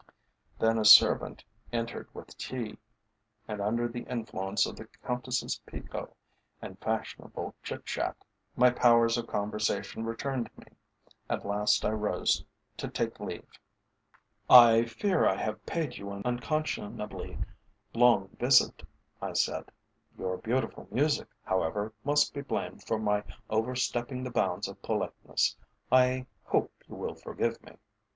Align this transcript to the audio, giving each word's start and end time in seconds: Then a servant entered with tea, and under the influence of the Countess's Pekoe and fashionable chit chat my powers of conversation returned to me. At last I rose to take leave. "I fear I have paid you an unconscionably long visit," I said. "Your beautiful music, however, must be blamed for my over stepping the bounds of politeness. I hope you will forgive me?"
Then 0.57 0.79
a 0.79 0.83
servant 0.85 1.43
entered 1.71 2.07
with 2.11 2.35
tea, 2.35 2.79
and 3.47 3.61
under 3.61 3.87
the 3.87 4.01
influence 4.09 4.65
of 4.65 4.75
the 4.75 4.87
Countess's 5.05 5.59
Pekoe 5.67 6.15
and 6.59 6.79
fashionable 6.79 7.53
chit 7.61 7.85
chat 7.85 8.15
my 8.55 8.71
powers 8.71 9.15
of 9.19 9.27
conversation 9.27 10.03
returned 10.03 10.47
to 10.47 10.59
me. 10.61 10.75
At 11.29 11.45
last 11.45 11.85
I 11.85 11.91
rose 11.91 12.43
to 12.77 12.87
take 12.87 13.19
leave. 13.19 13.47
"I 14.49 14.85
fear 14.85 15.27
I 15.27 15.35
have 15.35 15.63
paid 15.67 15.97
you 15.97 16.09
an 16.11 16.23
unconscionably 16.25 17.37
long 17.93 18.29
visit," 18.39 18.81
I 19.21 19.33
said. 19.33 19.65
"Your 20.17 20.37
beautiful 20.37 20.87
music, 20.89 21.27
however, 21.45 21.93
must 22.03 22.33
be 22.33 22.41
blamed 22.41 22.83
for 22.85 22.97
my 22.97 23.23
over 23.51 23.75
stepping 23.75 24.23
the 24.23 24.31
bounds 24.31 24.67
of 24.67 24.81
politeness. 24.81 25.55
I 25.91 26.25
hope 26.45 26.71
you 26.87 26.95
will 26.95 27.13
forgive 27.13 27.63
me?" 27.63 27.77